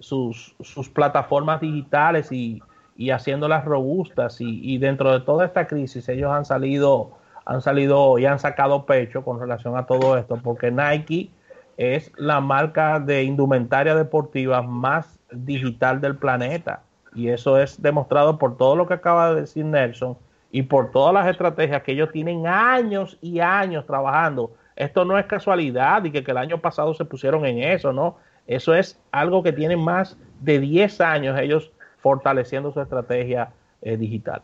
sus, 0.00 0.54
sus 0.60 0.88
plataformas 0.88 1.60
digitales 1.60 2.30
y, 2.32 2.60
y 2.96 3.10
haciéndolas 3.10 3.64
robustas. 3.64 4.40
Y, 4.40 4.60
y, 4.62 4.78
dentro 4.78 5.12
de 5.12 5.20
toda 5.20 5.46
esta 5.46 5.66
crisis, 5.66 6.08
ellos 6.08 6.30
han 6.30 6.44
salido, 6.44 7.12
han 7.44 7.60
salido 7.60 8.18
y 8.18 8.26
han 8.26 8.38
sacado 8.38 8.86
pecho 8.86 9.24
con 9.24 9.40
relación 9.40 9.76
a 9.76 9.86
todo 9.86 10.16
esto, 10.16 10.38
porque 10.42 10.70
Nike 10.70 11.30
es 11.76 12.12
la 12.16 12.40
marca 12.40 13.00
de 13.00 13.24
indumentaria 13.24 13.94
deportiva 13.94 14.62
más 14.62 15.18
digital 15.30 16.00
del 16.00 16.16
planeta 16.16 16.82
y 17.14 17.28
eso 17.28 17.58
es 17.58 17.80
demostrado 17.80 18.38
por 18.38 18.56
todo 18.56 18.76
lo 18.76 18.86
que 18.86 18.94
acaba 18.94 19.34
de 19.34 19.42
decir 19.42 19.64
Nelson 19.64 20.16
y 20.50 20.62
por 20.62 20.90
todas 20.90 21.14
las 21.14 21.28
estrategias 21.28 21.82
que 21.82 21.92
ellos 21.92 22.10
tienen 22.12 22.46
años 22.46 23.18
y 23.20 23.40
años 23.40 23.86
trabajando. 23.86 24.52
Esto 24.76 25.04
no 25.04 25.18
es 25.18 25.26
casualidad 25.26 26.04
y 26.04 26.10
que, 26.10 26.18
el 26.18 26.36
año 26.36 26.58
pasado 26.58 26.94
se 26.94 27.04
pusieron 27.04 27.44
en 27.44 27.58
eso, 27.58 27.92
¿no? 27.92 28.16
Eso 28.46 28.74
es 28.74 29.00
algo 29.12 29.42
que 29.42 29.52
tienen 29.52 29.80
más 29.80 30.16
de 30.40 30.58
10 30.58 31.00
años 31.00 31.38
ellos 31.38 31.70
fortaleciendo 31.98 32.72
su 32.72 32.80
estrategia 32.80 33.50
eh, 33.80 33.96
digital. 33.96 34.42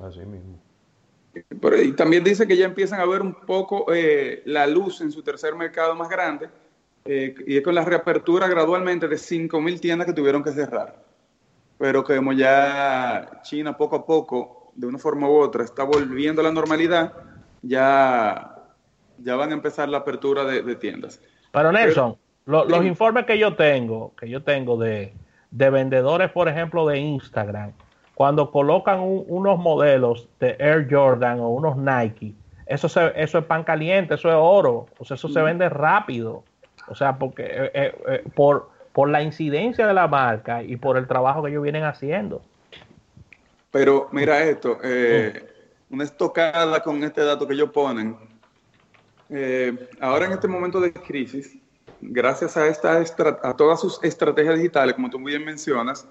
Así 0.00 0.20
mismo. 0.20 0.63
Y 1.82 1.92
también 1.92 2.22
dice 2.22 2.46
que 2.46 2.56
ya 2.56 2.66
empiezan 2.66 3.00
a 3.00 3.06
ver 3.06 3.22
un 3.22 3.34
poco 3.34 3.86
eh, 3.92 4.42
la 4.46 4.66
luz 4.66 5.00
en 5.00 5.10
su 5.10 5.22
tercer 5.22 5.54
mercado 5.54 5.94
más 5.94 6.08
grande 6.08 6.48
eh, 7.04 7.34
y 7.46 7.56
es 7.56 7.62
con 7.62 7.74
la 7.74 7.84
reapertura 7.84 8.46
gradualmente 8.48 9.08
de 9.08 9.16
5.000 9.16 9.80
tiendas 9.80 10.06
que 10.06 10.12
tuvieron 10.12 10.42
que 10.42 10.52
cerrar 10.52 11.04
pero 11.78 12.04
como 12.04 12.32
ya 12.32 13.40
China 13.42 13.76
poco 13.76 13.96
a 13.96 14.06
poco, 14.06 14.72
de 14.74 14.86
una 14.86 14.98
forma 14.98 15.28
u 15.28 15.36
otra, 15.36 15.64
está 15.64 15.84
volviendo 15.84 16.40
a 16.40 16.44
la 16.44 16.52
normalidad, 16.52 17.12
ya, 17.62 18.54
ya 19.18 19.36
van 19.36 19.50
a 19.50 19.54
empezar 19.54 19.88
la 19.88 19.98
apertura 19.98 20.44
de, 20.44 20.76
tiendas. 20.76 21.20
Pero 21.52 21.72
Nelson, 21.72 22.16
los 22.46 22.84
informes 22.84 23.26
que 23.26 23.38
yo 23.38 23.54
tengo, 23.54 24.14
que 24.16 24.28
yo 24.28 24.42
tengo 24.42 24.76
de, 24.76 25.12
vendedores, 25.50 26.30
por 26.30 26.48
ejemplo, 26.48 26.86
de 26.86 26.98
Instagram, 26.98 27.72
cuando 28.14 28.50
colocan 28.50 29.00
unos 29.02 29.58
modelos 29.58 30.28
de 30.40 30.56
Air 30.58 30.86
Jordan 30.90 31.40
o 31.40 31.48
unos 31.48 31.76
Nike, 31.76 32.34
eso, 32.66 32.86
eso 32.86 33.38
es 33.38 33.44
pan 33.44 33.64
caliente, 33.64 34.14
eso 34.14 34.28
es 34.28 34.36
oro, 34.38 34.86
o 34.98 35.04
sea, 35.04 35.16
eso 35.16 35.28
se 35.28 35.42
vende 35.42 35.68
rápido. 35.68 36.42
O 36.86 36.94
sea, 36.94 37.16
porque 37.18 37.44
eh, 37.44 37.70
eh, 37.74 37.94
eh, 38.08 38.24
por, 38.34 38.68
por 38.92 39.08
la 39.08 39.22
incidencia 39.22 39.86
de 39.86 39.94
la 39.94 40.06
marca 40.06 40.62
y 40.62 40.76
por 40.76 40.96
el 40.96 41.06
trabajo 41.06 41.42
que 41.42 41.50
ellos 41.50 41.62
vienen 41.62 41.84
haciendo. 41.84 42.42
Pero 43.74 44.08
mira 44.12 44.40
esto, 44.44 44.78
eh, 44.84 45.52
una 45.90 46.04
estocada 46.04 46.80
con 46.80 47.02
este 47.02 47.24
dato 47.24 47.44
que 47.44 47.54
ellos 47.54 47.70
ponen. 47.70 48.16
Eh, 49.30 49.88
ahora 49.98 50.26
en 50.26 50.32
este 50.32 50.46
momento 50.46 50.78
de 50.78 50.92
crisis, 50.92 51.58
gracias 52.00 52.56
a, 52.56 52.68
esta 52.68 53.02
a 53.42 53.56
todas 53.56 53.80
sus 53.80 53.98
estrategias 54.04 54.56
digitales, 54.56 54.94
como 54.94 55.10
tú 55.10 55.18
muy 55.18 55.32
bien 55.32 55.44
mencionas, 55.44 56.06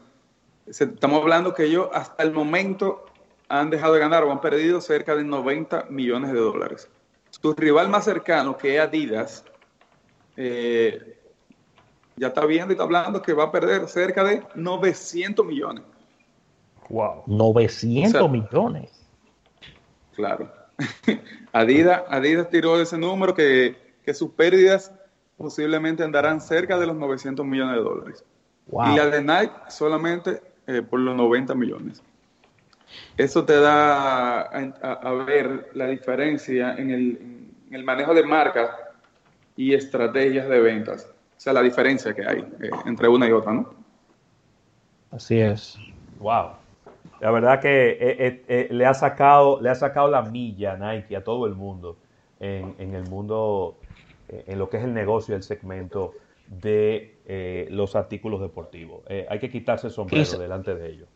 estamos 0.67 1.21
hablando 1.21 1.53
que 1.53 1.65
ellos 1.65 1.89
hasta 1.93 2.23
el 2.23 2.31
momento 2.31 3.05
han 3.49 3.69
dejado 3.69 3.93
de 3.93 3.99
ganar 3.99 4.23
o 4.23 4.31
han 4.31 4.41
perdido 4.41 4.81
cerca 4.81 5.15
de 5.15 5.23
90 5.23 5.87
millones 5.89 6.31
de 6.31 6.39
dólares. 6.39 6.89
Su 7.29 7.53
rival 7.53 7.89
más 7.89 8.05
cercano, 8.05 8.57
que 8.57 8.75
es 8.75 8.81
Adidas, 8.81 9.45
eh, 10.37 11.19
ya 12.15 12.27
está 12.27 12.45
viendo 12.45 12.71
y 12.71 12.75
está 12.75 12.83
hablando 12.83 13.21
que 13.21 13.33
va 13.33 13.45
a 13.45 13.51
perder 13.51 13.87
cerca 13.87 14.23
de 14.23 14.43
900 14.55 15.45
millones. 15.45 15.83
Wow. 16.89 17.23
900 17.27 18.29
millones. 18.29 18.91
Claro. 20.15 20.51
Adidas, 21.53 22.03
Adidas 22.07 22.49
tiró 22.49 22.79
ese 22.79 22.97
número 22.97 23.33
que, 23.33 23.75
sus 24.13 24.31
pérdidas 24.31 24.91
posiblemente 25.37 26.03
andarán 26.03 26.39
cerca 26.39 26.77
de 26.77 26.87
los 26.87 26.95
900 26.95 27.45
millones 27.45 27.75
de 27.75 27.81
dólares. 27.81 28.25
Y 28.67 28.95
la 28.95 29.07
de 29.07 29.21
Nike 29.21 29.53
solamente 29.69 30.41
eh, 30.67 30.81
por 30.81 30.99
los 30.99 31.15
90 31.15 31.55
millones. 31.55 32.03
Eso 33.17 33.43
te 33.43 33.59
da 33.59 34.41
a, 34.41 35.11
ver 35.25 35.69
la 35.73 35.87
diferencia 35.87 36.75
en 36.75 36.91
el, 36.91 37.17
en 37.67 37.73
el 37.73 37.83
manejo 37.83 38.13
de 38.13 38.23
marcas 38.23 38.69
y 39.55 39.73
estrategias 39.73 40.47
de 40.47 40.59
ventas 40.59 41.13
sea 41.43 41.51
la 41.51 41.61
diferencia 41.61 42.13
que 42.13 42.25
hay 42.25 42.39
eh, 42.39 42.69
entre 42.85 43.09
una 43.09 43.27
y 43.27 43.33
otra, 43.33 43.51
¿no? 43.51 43.73
Así 45.11 45.41
es. 45.41 45.77
Wow. 46.19 46.51
La 47.19 47.31
verdad 47.31 47.59
que 47.59 47.97
eh, 47.99 48.43
eh, 48.47 48.67
le, 48.71 48.85
ha 48.85 48.93
sacado, 48.93 49.59
le 49.59 49.69
ha 49.69 49.75
sacado 49.75 50.07
la 50.07 50.21
milla 50.21 50.73
a 50.73 50.77
Nike 50.77 51.17
a 51.17 51.23
todo 51.23 51.45
el 51.45 51.53
mundo 51.53 51.97
en, 52.39 52.95
el 52.95 53.09
mundo, 53.09 53.77
en 54.27 54.57
lo 54.57 54.69
que 54.69 54.77
es 54.77 54.83
el 54.83 54.93
negocio, 54.93 55.35
el 55.35 55.43
segmento 55.43 56.13
de 56.47 57.67
los 57.71 57.95
artículos 57.95 58.41
deportivos. 58.41 59.03
hay 59.29 59.39
que 59.39 59.49
quitarse 59.49 59.87
el 59.87 59.93
sombrero 59.93 60.37
delante 60.37 60.75
de 60.75 60.89
ellos. 60.89 61.09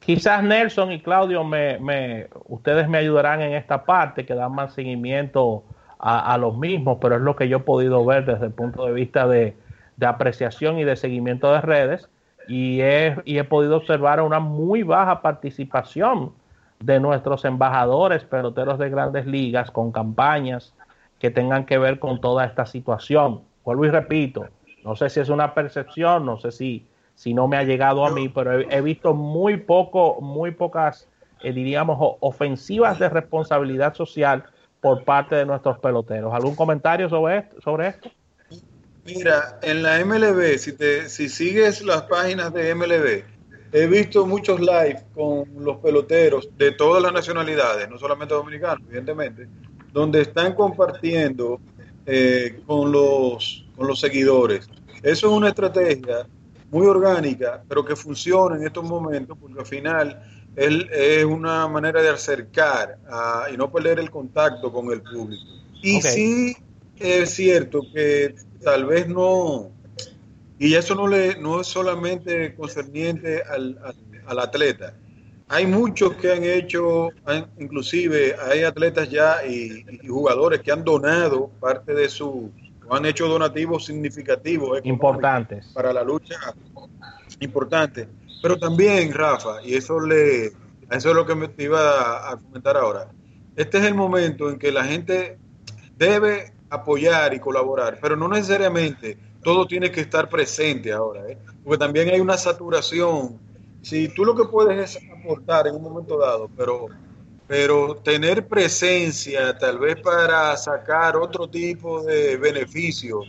Quizás 0.00 0.42
Nelson 0.42 0.92
y 0.92 1.00
Claudio, 1.00 1.44
me, 1.44 2.28
ustedes 2.46 2.88
me 2.88 2.98
ayudarán 2.98 3.40
en 3.40 3.54
esta 3.54 3.84
parte 3.84 4.26
que 4.26 4.34
dan 4.34 4.54
más 4.54 4.74
seguimiento 4.74 5.64
a, 5.98 6.34
a, 6.34 6.36
los 6.36 6.58
mismos, 6.58 6.98
pero 7.00 7.16
es 7.16 7.22
lo 7.22 7.34
que 7.34 7.48
yo 7.48 7.58
he 7.58 7.60
podido 7.60 8.04
ver 8.04 8.26
desde 8.26 8.46
el 8.46 8.52
punto 8.52 8.84
de 8.84 8.92
vista 8.92 9.26
de, 9.26 9.56
de 9.96 10.06
apreciación 10.06 10.78
y 10.78 10.84
de 10.84 10.96
seguimiento 10.96 11.52
de 11.52 11.60
redes 11.60 12.08
y 12.48 12.80
he, 12.80 13.16
y 13.24 13.38
he 13.38 13.44
podido 13.44 13.76
observar 13.76 14.20
una 14.20 14.40
muy 14.40 14.82
baja 14.82 15.22
participación 15.22 16.32
de 16.80 17.00
nuestros 17.00 17.44
embajadores 17.44 18.24
peloteros 18.24 18.78
de 18.78 18.90
grandes 18.90 19.26
ligas 19.26 19.70
con 19.70 19.92
campañas 19.92 20.74
que 21.18 21.30
tengan 21.30 21.64
que 21.64 21.78
ver 21.78 21.98
con 21.98 22.20
toda 22.20 22.44
esta 22.44 22.66
situación. 22.66 23.42
Vuelvo 23.64 23.86
y 23.86 23.90
repito, 23.90 24.46
no 24.84 24.94
sé 24.96 25.08
si 25.08 25.20
es 25.20 25.28
una 25.30 25.54
percepción, 25.54 26.26
no 26.26 26.38
sé 26.38 26.52
si, 26.52 26.86
si 27.14 27.32
no 27.34 27.48
me 27.48 27.56
ha 27.56 27.64
llegado 27.64 28.04
a 28.06 28.10
mí, 28.10 28.28
pero 28.28 28.60
he, 28.60 28.80
visto 28.82 29.14
muy 29.14 29.56
poco, 29.56 30.20
muy 30.20 30.50
pocas, 30.50 31.08
eh, 31.42 31.52
diríamos, 31.52 31.96
ofensivas 32.20 32.98
de 32.98 33.08
responsabilidad 33.08 33.94
social 33.94 34.44
por 34.80 35.04
parte 35.04 35.36
de 35.36 35.46
nuestros 35.46 35.78
peloteros. 35.78 36.34
¿Algún 36.34 36.54
comentario 36.54 37.08
sobre 37.08 37.38
esto? 37.38 37.60
Sobre 37.62 37.88
esto? 37.88 38.10
Mira, 39.06 39.58
en 39.62 39.82
la 39.82 40.04
MLB, 40.04 40.58
si, 40.58 40.76
te, 40.76 41.08
si 41.08 41.28
sigues 41.28 41.82
las 41.82 42.02
páginas 42.02 42.52
de 42.52 42.74
MLB, 42.74 43.24
he 43.72 43.86
visto 43.86 44.26
muchos 44.26 44.60
live 44.60 45.02
con 45.14 45.44
los 45.58 45.78
peloteros 45.78 46.48
de 46.56 46.72
todas 46.72 47.02
las 47.02 47.12
nacionalidades, 47.12 47.88
no 47.88 47.98
solamente 47.98 48.34
dominicanos, 48.34 48.82
evidentemente, 48.86 49.48
donde 49.92 50.22
están 50.22 50.54
compartiendo 50.54 51.60
eh, 52.06 52.62
con, 52.66 52.92
los, 52.92 53.63
con 53.76 53.86
los 53.86 54.00
seguidores. 54.00 54.68
Eso 55.02 55.26
es 55.28 55.32
una 55.32 55.48
estrategia 55.48 56.26
muy 56.70 56.86
orgánica, 56.86 57.62
pero 57.68 57.84
que 57.84 57.94
funciona 57.94 58.56
en 58.56 58.66
estos 58.66 58.84
momentos, 58.84 59.36
porque 59.40 59.60
al 59.60 59.66
final 59.66 60.22
es, 60.56 60.86
es 60.90 61.24
una 61.24 61.68
manera 61.68 62.02
de 62.02 62.08
acercar 62.08 62.98
y 63.52 63.56
no 63.56 63.70
perder 63.70 64.00
el 64.00 64.10
contacto 64.10 64.72
con 64.72 64.90
el 64.92 65.02
público. 65.02 65.44
Y 65.82 66.00
sí 66.00 66.56
es 66.98 67.30
cierto 67.30 67.82
que 67.92 68.34
tal 68.62 68.86
vez 68.86 69.08
no, 69.08 69.70
y 70.58 70.74
eso 70.74 70.94
no, 70.94 71.06
le, 71.06 71.36
no 71.36 71.60
es 71.60 71.66
solamente 71.66 72.54
concerniente 72.54 73.42
al, 73.42 73.78
al, 74.26 74.38
atleta. 74.38 74.94
Hay 75.48 75.66
muchos 75.66 76.14
que 76.14 76.32
han 76.32 76.44
hecho, 76.44 77.10
inclusive 77.58 78.34
hay 78.50 78.62
atletas 78.62 79.10
ya 79.10 79.44
y, 79.46 79.84
jugadores 80.08 80.62
que 80.62 80.72
han 80.72 80.84
donado 80.84 81.50
parte 81.60 81.92
de 81.92 82.08
su, 82.08 82.50
han 82.90 83.06
hecho 83.06 83.28
donativos 83.28 83.86
significativos. 83.86 84.80
Importantes. 84.84 85.66
Para 85.74 85.92
la 85.92 86.02
lucha 86.02 86.36
importante. 87.40 88.08
Pero 88.42 88.58
también, 88.58 89.12
Rafa, 89.12 89.62
y 89.62 89.74
eso, 89.74 90.00
le, 90.00 90.46
eso 90.46 90.54
es 90.90 91.14
lo 91.14 91.26
que 91.26 91.34
me 91.34 91.50
iba 91.58 92.30
a 92.30 92.36
comentar 92.36 92.76
ahora, 92.76 93.10
este 93.56 93.78
es 93.78 93.84
el 93.84 93.94
momento 93.94 94.50
en 94.50 94.58
que 94.58 94.72
la 94.72 94.84
gente 94.84 95.38
debe 95.96 96.52
apoyar 96.70 97.34
y 97.34 97.40
colaborar, 97.40 97.98
pero 98.02 98.16
no 98.16 98.28
necesariamente 98.28 99.16
todo 99.42 99.66
tiene 99.66 99.90
que 99.90 100.00
estar 100.00 100.28
presente 100.28 100.92
ahora, 100.92 101.28
¿eh? 101.28 101.38
porque 101.62 101.78
también 101.78 102.08
hay 102.08 102.20
una 102.20 102.36
saturación. 102.36 103.38
Si 103.82 104.08
tú 104.08 104.24
lo 104.24 104.34
que 104.34 104.44
puedes 104.44 104.96
es 104.96 105.02
aportar 105.10 105.66
en 105.66 105.76
un 105.76 105.82
momento 105.82 106.18
dado, 106.18 106.50
pero, 106.56 106.88
pero 107.46 107.96
tener 107.96 108.46
presencia 108.46 109.56
tal 109.58 109.78
vez 109.78 110.00
para 110.00 110.56
sacar 110.56 111.16
otro 111.16 111.48
tipo 111.48 112.02
de 112.02 112.36
beneficio 112.36 113.22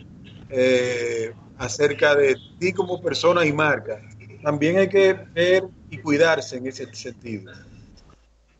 eh, 0.48 1.34
acerca 1.58 2.14
de 2.14 2.36
ti 2.58 2.72
como 2.72 3.00
persona 3.00 3.44
y 3.44 3.52
marca, 3.52 4.00
también 4.42 4.78
hay 4.78 4.88
que 4.88 5.12
ver 5.34 5.64
y 5.90 5.98
cuidarse 5.98 6.56
en 6.56 6.66
ese 6.66 6.92
sentido. 6.94 7.52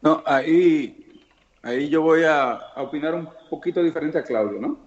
No, 0.02 0.22
ahí 0.26 1.06
ahí 1.66 1.88
yo 1.88 2.02
voy 2.02 2.22
a, 2.24 2.60
opinar 2.76 3.14
un 3.14 3.28
poquito 3.50 3.82
diferente 3.82 4.18
a 4.18 4.22
Claudio, 4.22 4.60
¿no? 4.60 4.78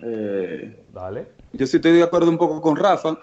Eh, 0.00 0.84
Dale. 0.92 1.28
Yo 1.52 1.66
sí 1.66 1.76
estoy 1.76 1.92
de 1.92 2.02
acuerdo 2.02 2.28
un 2.30 2.38
poco 2.38 2.60
con 2.60 2.76
Rafa. 2.76 3.16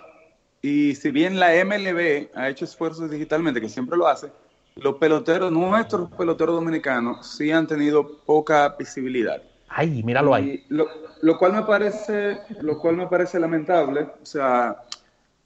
Y 0.61 0.95
si 0.95 1.11
bien 1.11 1.39
la 1.39 1.53
MLB 1.65 2.29
ha 2.33 2.49
hecho 2.49 2.65
esfuerzos 2.65 3.09
digitalmente, 3.09 3.59
que 3.59 3.67
siempre 3.67 3.97
lo 3.97 4.07
hace, 4.07 4.31
los 4.75 4.95
peloteros, 4.95 5.51
nuestros 5.51 6.09
peloteros 6.11 6.55
dominicanos, 6.55 7.27
sí 7.27 7.51
han 7.51 7.67
tenido 7.67 8.19
poca 8.25 8.75
visibilidad. 8.77 9.41
Ay, 9.69 10.03
míralo 10.03 10.33
ahí. 10.33 10.63
Lo, 10.69 10.87
lo, 11.21 11.37
cual 11.37 11.53
me 11.53 11.63
parece, 11.63 12.39
lo 12.61 12.77
cual 12.77 12.97
me 12.97 13.07
parece 13.07 13.39
lamentable. 13.39 14.07
O 14.21 14.25
sea, 14.25 14.83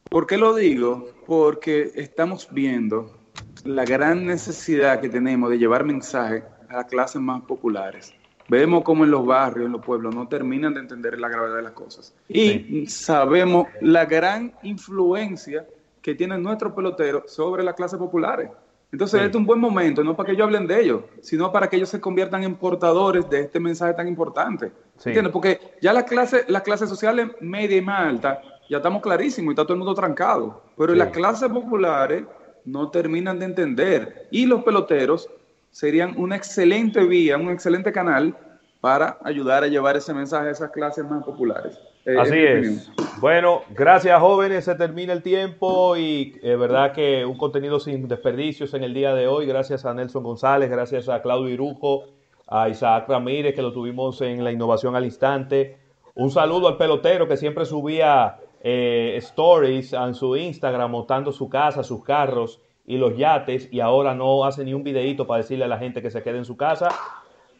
¿por 0.10 0.26
qué 0.26 0.38
lo 0.38 0.56
digo? 0.56 1.10
Porque 1.28 1.92
estamos 1.96 2.48
viendo 2.52 3.16
la 3.64 3.86
gran 3.86 4.26
necesidad 4.26 5.00
que 5.00 5.10
tenemos 5.10 5.50
de 5.50 5.58
llevar 5.58 5.84
mensajes 5.84 6.44
a 6.70 6.78
las 6.78 6.86
clases 6.86 7.22
más 7.22 7.42
populares. 7.44 8.14
Vemos 8.48 8.84
como 8.84 9.04
en 9.04 9.12
los 9.12 9.26
barrios, 9.26 9.66
en 9.66 9.72
los 9.72 9.84
pueblos, 9.84 10.14
no 10.14 10.28
terminan 10.28 10.74
de 10.74 10.82
entender 10.82 11.20
la 11.20 11.30
gravedad 11.30 11.56
de 11.56 11.64
las 11.64 11.72
cosas. 11.72 12.14
Y 12.30 12.86
sabemos 12.86 13.68
la 13.82 14.06
gran 14.06 14.54
influencia 14.62 15.66
que 16.02 16.14
tienen 16.14 16.44
nuestros 16.44 16.74
peloteros 16.74 17.32
sobre 17.32 17.64
las 17.64 17.74
clases 17.74 17.98
populares. 17.98 18.50
Entonces, 18.96 19.20
este 19.20 19.32
es 19.32 19.36
un 19.36 19.46
buen 19.46 19.60
momento, 19.60 20.06
no 20.06 20.16
para 20.16 20.28
que 20.28 20.32
ellos 20.32 20.46
hablen 20.46 20.68
de 20.68 20.82
ellos, 20.82 21.02
sino 21.20 21.52
para 21.52 21.68
que 21.68 21.76
ellos 21.76 21.90
se 21.90 22.00
conviertan 22.00 22.44
en 22.44 22.56
portadores 22.56 23.30
de 23.30 23.42
este 23.42 23.60
mensaje 23.60 23.94
tan 23.94 24.08
importante. 24.08 24.72
¿Entiendes? 25.04 25.34
Porque 25.34 25.60
ya 25.82 25.92
las 25.92 26.06
clases, 26.06 26.46
las 26.48 26.62
clases 26.62 26.88
sociales 26.88 27.28
media 27.42 27.76
y 27.76 27.82
más 27.82 28.08
alta, 28.08 28.42
ya 28.70 28.78
estamos 28.78 29.02
clarísimos 29.02 29.52
y 29.52 29.52
está 29.52 29.64
todo 29.64 29.74
el 29.74 29.80
mundo 29.80 29.94
trancado. 29.94 30.64
Pero 30.78 30.96
las 30.96 31.10
clases 31.10 31.50
populares 31.50 32.24
no 32.64 32.90
terminan 32.90 33.38
de 33.38 33.46
entender. 33.48 34.30
Y 34.32 34.46
los 34.46 34.64
peloteros 34.64 35.30
serían 35.72 36.14
una 36.16 36.38
excelente 36.38 37.04
vía, 37.04 37.36
un 37.36 37.50
excelente 37.50 37.92
canal 37.92 38.34
para 38.80 39.18
ayudar 39.26 39.66
a 39.66 39.68
llevar 39.68 39.98
ese 39.98 40.14
mensaje 40.14 40.48
a 40.48 40.52
esas 40.52 40.72
clases 40.72 41.04
más 41.04 41.22
populares. 41.26 41.78
Eh, 42.06 42.16
Así 42.20 42.38
es. 42.38 42.92
Bueno, 43.20 43.64
gracias 43.72 44.20
jóvenes, 44.20 44.66
se 44.66 44.76
termina 44.76 45.12
el 45.14 45.24
tiempo 45.24 45.98
y 45.98 46.38
es 46.44 46.60
verdad 46.60 46.92
que 46.92 47.26
un 47.26 47.38
contenido 47.38 47.80
sin 47.80 48.08
desperdicios 48.08 48.74
en 48.76 48.84
el 48.84 48.94
día 48.94 49.16
de 49.16 49.28
hoy, 49.28 49.48
gracias 49.48 49.86
a 49.86 49.94
Nelson 49.94 50.24
González, 50.24 50.70
gracias 50.70 51.10
a 51.10 51.22
Claudio 51.22 51.50
Irujo, 51.50 52.04
a 52.48 52.70
Isaac 52.70 53.10
Ramírez 53.10 53.56
que 53.56 53.64
lo 53.64 53.74
tuvimos 53.74 54.22
en 54.22 54.44
la 54.44 54.52
innovación 54.52 54.96
al 54.96 55.06
instante. 55.06 55.78
Un 56.14 56.30
saludo 56.30 56.68
al 56.68 56.78
pelotero 56.78 57.28
que 57.28 57.38
siempre 57.38 57.66
subía 57.66 58.38
eh, 58.62 59.16
stories 59.18 59.94
en 59.94 60.14
su 60.14 60.36
Instagram 60.36 60.92
montando 60.92 61.32
su 61.32 61.50
casa, 61.50 61.84
sus 61.84 62.04
carros 62.04 62.62
y 62.86 62.98
los 62.98 63.18
yates 63.18 63.68
y 63.72 63.80
ahora 63.80 64.14
no 64.14 64.46
hace 64.46 64.64
ni 64.64 64.74
un 64.74 64.84
videito 64.84 65.26
para 65.26 65.42
decirle 65.42 65.66
a 65.66 65.70
la 65.70 65.80
gente 65.80 66.02
que 66.02 66.12
se 66.12 66.22
quede 66.22 66.38
en 66.38 66.46
su 66.46 66.56
casa. 66.56 66.90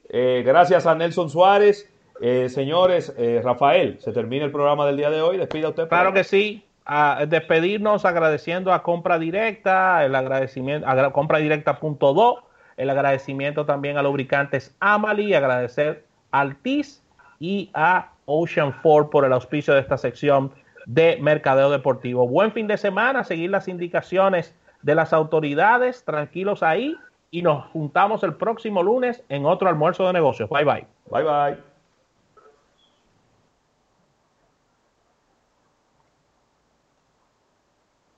Eh, 0.10 0.44
gracias 0.46 0.86
a 0.86 0.94
Nelson 0.94 1.30
Suárez. 1.32 1.90
Eh, 2.22 2.50
señores, 2.50 3.14
eh, 3.18 3.42
Rafael, 3.44 3.98
se 4.00 4.12
termina 4.12 4.46
el 4.46 4.52
programa 4.52 4.86
del 4.86 4.98
día 4.98 5.10
de 5.10 5.22
hoy. 5.22 5.38
Despida 5.38 5.70
usted. 5.70 5.88
Claro 5.88 6.14
que 6.14 6.24
sí. 6.24 6.66
A 6.86 7.26
despedirnos 7.28 8.06
agradeciendo 8.06 8.72
a 8.72 8.84
Compra 8.84 9.18
Directa, 9.18 10.06
el 10.06 10.14
agradecimiento 10.14 10.88
a 10.88 11.12
Compra 11.12 11.40
Directa.do, 11.40 12.44
el 12.78 12.90
agradecimiento 12.90 13.66
también 13.66 13.98
a 13.98 14.04
Lubricantes 14.04 14.76
Amali, 14.80 15.34
agradecer 15.34 16.06
al 16.30 16.58
TIS 16.58 17.02
y 17.40 17.72
a 17.74 18.12
Ocean 18.26 18.72
Ford 18.82 19.10
por 19.10 19.26
el 19.26 19.34
auspicio 19.34 19.74
de 19.74 19.80
esta 19.80 19.98
sección 19.98 20.52
de 20.86 21.18
Mercadeo 21.20 21.72
Deportivo. 21.72 22.28
Buen 22.28 22.52
fin 22.52 22.68
de 22.68 22.78
semana, 22.78 23.24
seguir 23.24 23.50
las 23.50 23.68
indicaciones 23.68 24.54
de 24.84 24.94
las 24.94 25.14
autoridades, 25.14 26.04
tranquilos 26.06 26.62
ahí 26.62 26.96
y 27.32 27.42
nos 27.42 27.66
juntamos 27.72 28.24
el 28.24 28.36
próximo 28.36 28.84
lunes 28.84 29.24
en 29.30 29.46
otro 29.46 29.68
almuerzo 29.68 30.06
de 30.06 30.14
negocios. 30.14 30.50
Bye 30.50 30.64
bye. 30.64 30.88
Bye 31.10 31.24
bye. 31.24 31.75